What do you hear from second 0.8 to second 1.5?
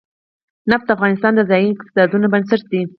د افغانستان د